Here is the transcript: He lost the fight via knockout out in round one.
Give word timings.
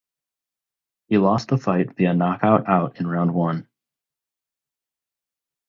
He 1.09 1.19
lost 1.19 1.49
the 1.49 1.59
fight 1.59 1.95
via 1.95 2.15
knockout 2.15 2.67
out 2.67 2.99
in 2.99 3.05
round 3.05 3.35
one. 3.35 3.67